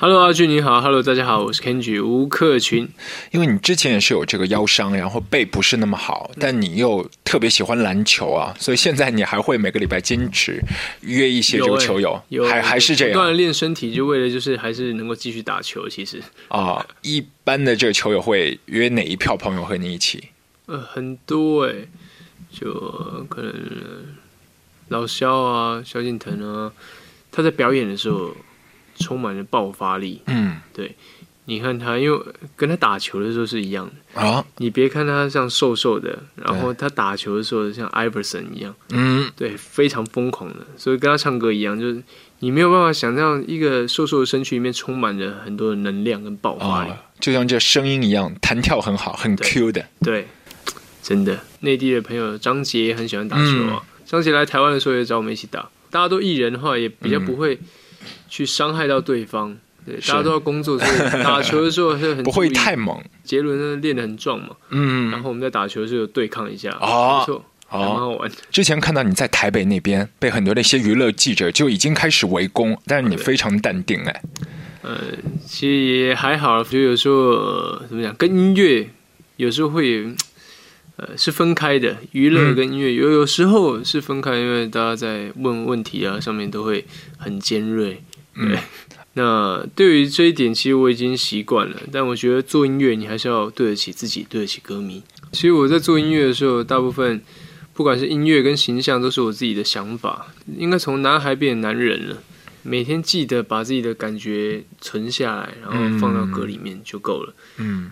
[0.00, 2.88] Hello，阿俊你好，Hello，大家好，我是 Kenji 吴克群。
[3.32, 10.62] 因为你之前也是有这个腰伤，然后背不是那么好，但你又特别喜欢篮球啊，所以现在你还会每个礼拜坚持
[11.00, 15.88] 约一些这个球友，有还还是这样锻炼身体，就为了就是还是能够继续打球。
[15.88, 16.86] 其实，啊？
[17.02, 20.28] 一般的这个球友会约哪一票朋友和你一起？
[20.66, 21.74] 呃，很多哎、
[22.52, 22.72] 就
[23.28, 24.06] 可能呃
[24.90, 26.72] 老肖啊、萧敬腾啊，
[27.32, 28.32] 他在表演的时候
[28.98, 30.20] 充满了爆发力。
[30.26, 30.94] 嗯对
[31.46, 32.20] 你看他，因为
[32.56, 34.20] 跟他打球的时候是一样的。
[34.20, 40.66] 啊你别看他像瘦瘦的，然后他打球的时候像 Iverson 一样，嗯对，非常疯狂的。
[40.76, 42.02] 所以跟他唱歌一样，就是
[42.40, 46.90] 你没有办法想象一个瘦瘦的身躯里面充满着很多的能量跟爆发力。
[46.90, 49.86] 啊，就像这声音一样，弹跳很好，很对 Q 的。
[50.02, 50.26] 对，
[51.02, 51.40] 真的。
[51.60, 55.70] 内地的朋友张杰也很喜欢打球嗯啊，张杰来台湾的时候也找我们一起打。
[55.90, 57.58] 大家都艺人的话，也比较不会
[58.28, 59.56] 去伤害到对方。
[59.86, 63.02] 对，大家都要工作，所以打球的时候是很不会太猛。
[63.24, 68.30] 杰伦呢练得很壮嘛，嗯然后我们在打球的时候对抗一下，哦没错，哦，好玩。
[68.50, 74.22] 之前看到你在台北那边被很多的一些娱乐记者就已经开始围攻，但是你非常淡定哎。
[74.82, 74.98] 呃，
[75.46, 78.90] 其实也还好，就有时候、呃怎么讲，跟音乐
[79.36, 80.04] 有时候会
[80.98, 86.84] 呃是分开的，娱乐嗯跟音乐有有时候是分开，因为大家在问问题啊上面都会
[87.16, 88.02] 很尖锐。
[88.34, 88.58] 嗯对，
[89.14, 91.76] 那对于这一点，其实我已经习惯了。
[91.90, 95.02] 但我觉得做音乐，你还是要对得起自己，对得起歌迷。
[95.32, 97.20] 其实我在做音乐的时候，大部分
[97.74, 100.28] 不管是音乐跟形象，都是我自己的想法。
[100.56, 102.22] 应该从男孩变男人了。
[102.62, 107.32] 每天记得把自己的感觉存下来，然后放到歌里面就够了。
[107.56, 107.90] 嗯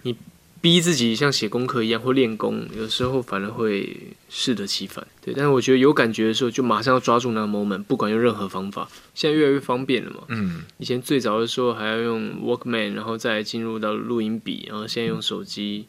[0.60, 3.96] 逼自己像写功课一样或练功，有时候反而会
[4.28, 5.06] 适得其反。
[5.24, 8.88] 对，但是我觉得有感觉的时候，就马上要抓住那个 moment，不管用任何方法。
[9.14, 10.22] 现在越来越方便了嘛。
[10.28, 15.86] 嗯以前最早的时候还要用 Walkman，然后再进入到录音笔，然后现在用手机，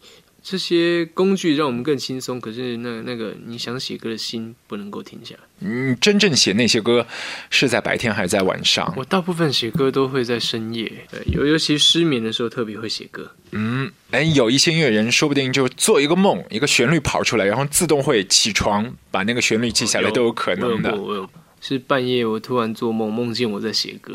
[0.50, 2.40] 这些工具让我们更轻松。
[2.40, 5.42] 可是那那个你想写歌的心不能够停下来。
[5.60, 7.06] 你真正写那些歌
[7.50, 8.94] 是在白天还是在晚上？
[8.96, 13.30] 我大部分写歌都会在深夜，对，尤尤其失眠的时候特别会写歌。
[13.52, 21.04] 嗯，哎，有一些音乐人说不定就做一个梦，一个旋律跑出来，然后自动会起床把那个旋律记下来，都有可能的我有，。
[21.04, 24.14] 我有是半夜我突然做梦，梦见我在写歌，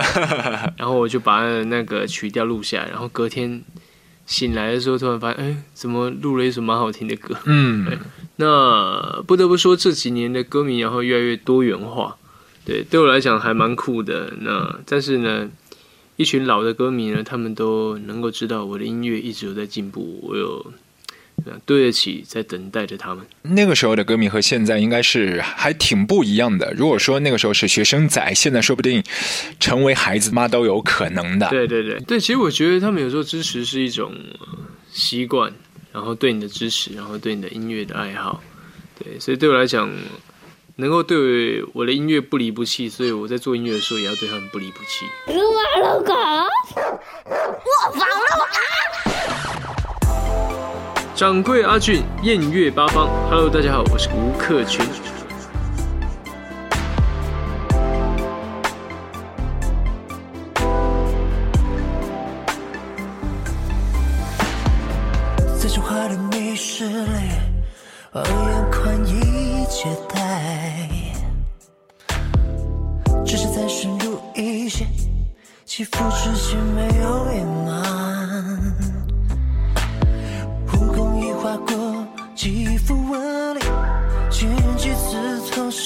[0.78, 3.60] 然后我就把那个曲调录下来，然后隔天
[4.32, 7.36] 醒来的时候，突然发现，哎，怎么录了一首蛮好听的歌？
[7.44, 7.86] 嗯
[8.36, 12.16] 那不得不说，这几年的歌迷然后越来越多元化，
[12.64, 14.32] 对，对我来讲还蛮酷的。
[14.40, 15.50] 那但是呢，
[16.16, 20.72] 一群老的歌迷呢，他们都能够知道我的音乐一直有在进步，我有呃
[21.66, 23.26] 对得起在等待着他们。
[23.42, 26.72] 那个时候的歌迷和现在应该是还挺不一样的。
[26.76, 29.02] 如果说那个时候是学生仔，现在说不定
[29.58, 31.48] 成为孩子妈都有可能的。
[31.48, 34.46] 对对对对，其实我觉得他们有时候支持是一种呃
[34.92, 35.52] 习惯，
[35.92, 38.40] 然后对你的支持，然后对你的音乐的爱好，
[39.02, 39.90] 对，所以对我来讲，
[40.76, 45.06] 能够对我的音乐不离不弃，所以我在做音乐的时候也要对他们不离不弃。
[45.26, 48.42] 撸啊撸狗，我房撸
[51.22, 54.84] 掌柜阿俊，宴乐八方，Hello，大家好，我是吴克群。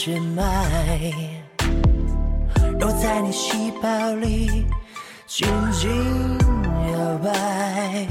[0.06, 1.32] 血脉，
[2.78, 4.64] 揉在你细胞里
[5.26, 6.38] 紧紧
[6.92, 8.06] 摇摆。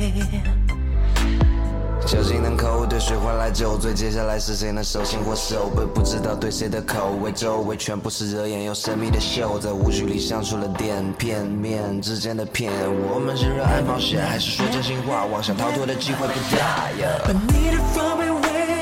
[2.05, 5.85] 小心能口对水换来酒醉，接下来是谁能手心或手背？
[5.85, 12.73] 不知道对谁的口味，周围全部是惹眼又神秘的秀，在舞曲里相处了点片面之间的骗。
[13.09, 15.23] 我们是热爱冒险，还是说真心话？
[15.27, 17.07] 妄想逃脱的机会不大呀。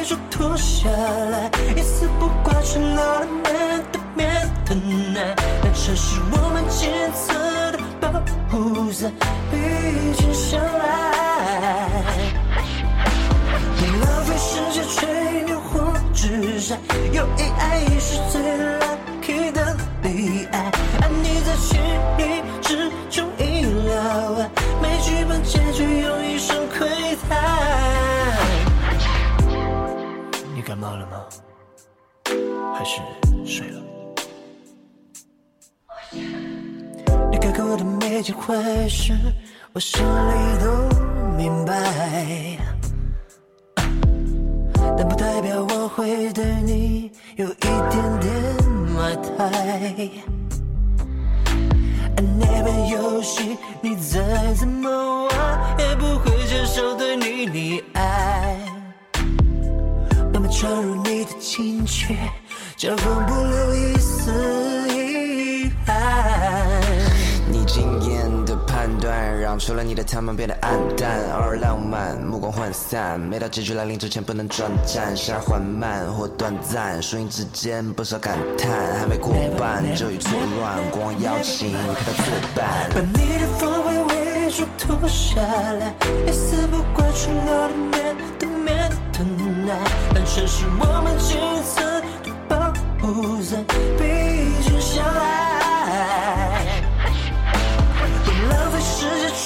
[0.03, 4.21] 把你的防备伪装脱下来，一丝不挂赤裸的面对面
[4.65, 5.33] 的难，
[5.63, 7.33] 那城市我们检测
[7.71, 8.05] 的保
[8.49, 9.11] 护伞
[9.51, 9.55] 已
[10.15, 10.81] 经上来。
[13.79, 15.71] 别浪费时间吹牛或
[16.13, 16.77] 直晒，
[17.11, 18.41] 有意爱意是最
[18.79, 20.71] lucky 的溺爱，
[21.01, 21.79] 爱你在情
[22.17, 22.21] 理
[30.83, 31.23] 你感冒了吗？
[32.75, 32.99] 还是
[33.45, 33.81] 睡了？
[37.31, 39.13] 你该过的每件坏事，
[39.71, 40.89] 我心里都
[41.37, 42.57] 明白。
[44.97, 48.33] 但不代表我会对你有一点点
[48.89, 50.09] 埋汰。
[52.39, 58.72] 那本游戏你再怎么玩，也不会接受对你溺爱。
[60.53, 62.15] 闯入你的情趣，
[62.77, 64.31] 交锋不留一丝
[64.89, 66.79] 遗憾。
[67.51, 73.19] 你惊艳的判断，让除了你的他们变得暗淡，偶尔浪漫，目光涣散。
[73.19, 78.69] 每到结局来临之前不能转战，时而缓慢或短暂，输赢之间不少感叹。
[78.99, 82.89] 还没过半就已错乱，国王邀请你陪他作伴。
[82.93, 85.93] 把你的防备伪装脱下来，
[86.27, 87.92] 一丝不挂出我的
[89.73, 91.75] 的奶，单纯是我们仅存
[92.23, 92.71] 的保
[93.01, 93.63] 护伞，
[93.97, 94.01] 毕
[94.61, 95.11] 竟相爱。
[98.23, 99.43] 不浪费时间去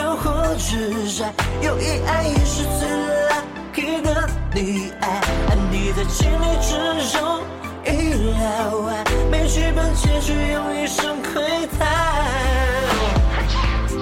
[0.00, 0.24] 诱惑
[0.56, 1.32] 之战，
[1.62, 2.88] 有意爱也是最
[3.30, 4.06] lucky 的
[4.52, 5.04] 溺爱，
[5.48, 6.70] 爱你在情理之
[7.12, 7.18] 中
[7.84, 8.32] 意料
[8.78, 11.32] 外，没剧本结局用一生窥
[11.78, 11.80] 探。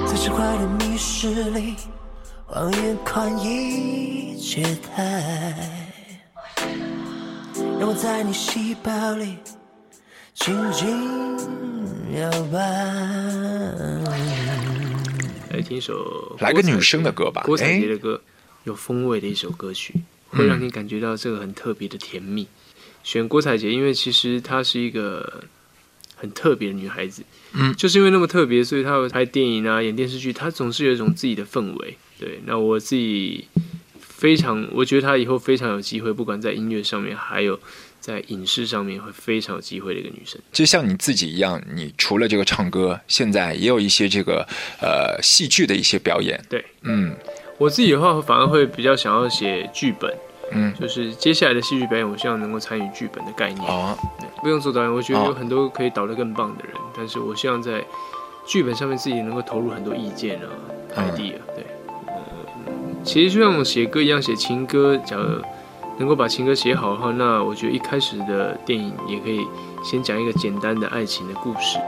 [0.07, 1.77] 在这坏的密室里，
[2.47, 4.12] 谎言宽以
[4.55, 4.63] 解
[4.95, 5.03] 开，
[7.81, 9.39] 让我在你细胞里
[10.35, 10.91] 紧紧
[12.21, 12.59] 摇摆。
[15.51, 18.21] 来听一首来个女生的歌吧郭采哎洁的歌，
[18.65, 19.95] 有风味的一首歌曲，
[20.29, 22.47] 会让你感觉到这个很特别的甜蜜。
[23.03, 25.45] 选郭采洁，因为其实她是一个
[26.15, 27.23] 很特别的女孩子，
[27.55, 31.97] 嗯就是因为那么特别，所以她会拍电影啊、演电视剧，她总是有一种自己的氛围。
[32.19, 33.49] 对，那我自己
[34.23, 37.59] 非常，我觉得她以后非常有机会，不管在音乐上面，还有
[37.99, 40.41] 在影视上面，会非常有机会的一个女生。
[40.53, 44.47] 就像你自己一样，你除了这个唱歌，现在也有一些这个
[44.81, 46.41] 呃戏剧的一些表演。
[46.49, 47.13] 对，嗯
[47.59, 50.17] 我自己的话，反而会比较想要写剧本，
[50.53, 53.69] 嗯，就是接下来的戏剧表演，我希望能够参与剧本的概念。
[53.69, 53.99] 哦，
[54.41, 57.85] 不用做导演，我觉得哦有很多可以导得更棒的人，但是我希望在
[58.47, 60.47] 剧本上面自己能够投入很多意见啊、
[60.95, 61.35] 嗯 idea。
[61.57, 61.72] 对，呃，
[63.05, 65.43] 其实就像写歌一样，写情歌，假如
[65.99, 69.41] 能够把情歌写好的话，那我觉得一开始的电影也可以
[69.85, 71.79] 先讲一个简单的爱情的故事。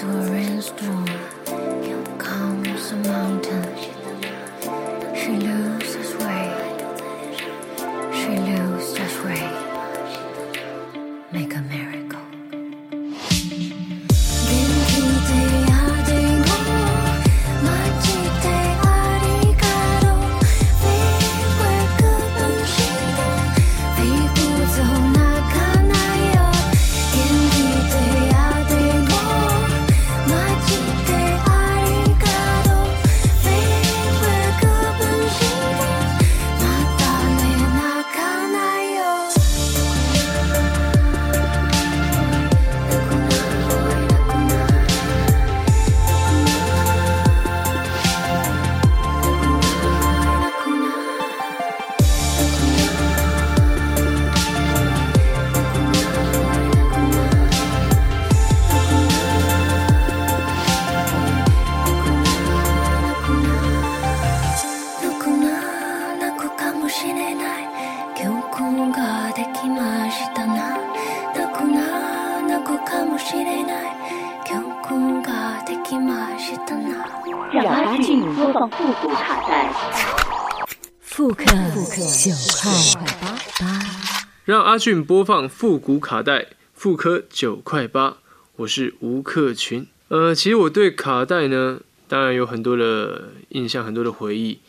[0.00, 1.09] to a rainstorm.
[81.90, 82.70] 刻九块
[83.18, 88.18] 八，让阿俊播放复古卡带，复刻九块八。
[88.54, 89.84] 我是吴克群。
[90.06, 94.60] 呃，其实我对卡带呢，当然有很多的印象，很多的回忆。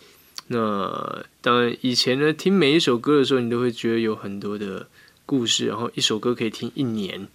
[0.47, 4.87] 那当然，以前呢，听每一首歌的时候，你都会觉得有很多的
[5.27, 7.27] 故事，然后一首歌可以听一年。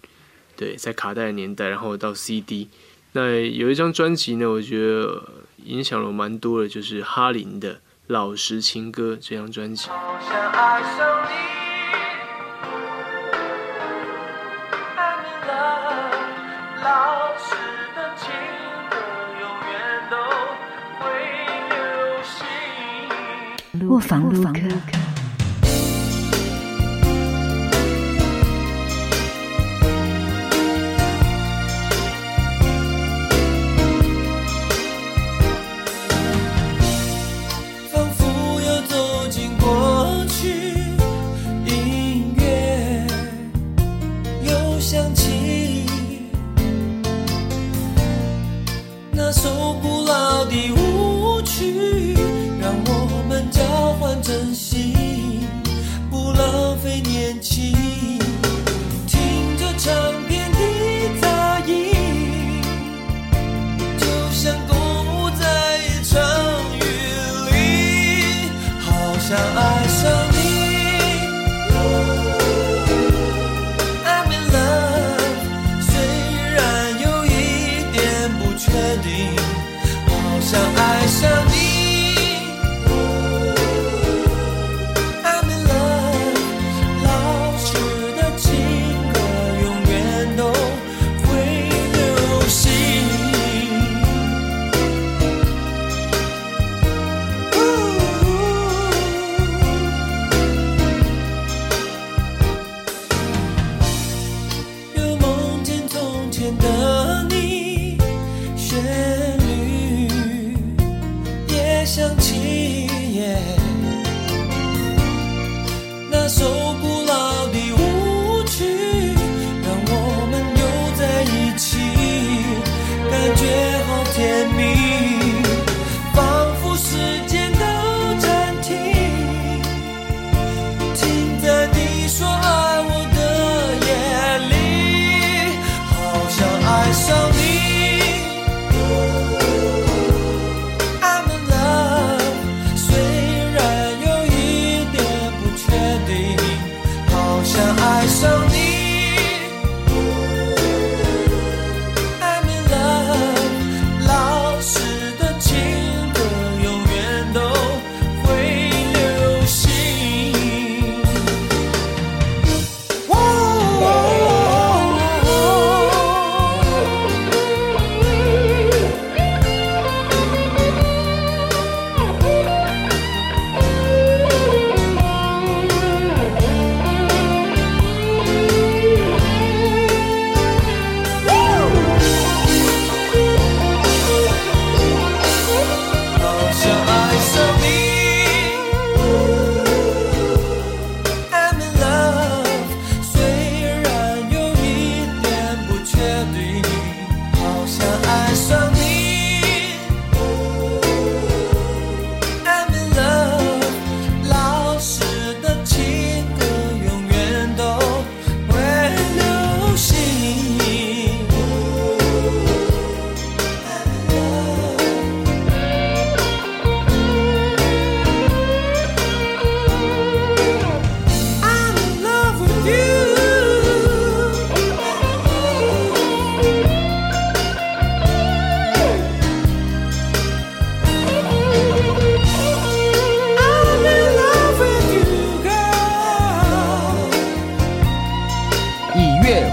[0.56, 2.68] 对，在卡带的年代，然后到 CD。
[3.12, 5.22] 那有一张专辑呢，我觉得
[5.64, 7.74] 影响了蛮多的，就是哈林的
[8.06, 9.88] 《老实情歌》这张专辑。
[9.88, 11.26] 好想爱上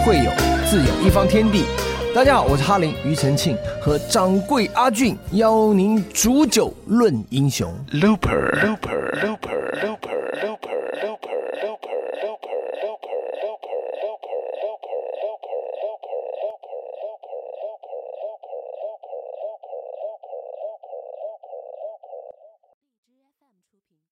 [0.03, 0.29] 贵友，
[0.69, 1.63] 自有一方天地。
[2.13, 7.74] 大家好，我是哈林庾澄庆，和掌柜阿俊邀您煮酒论英雄。
[7.93, 9.52] Looper Looper Looper。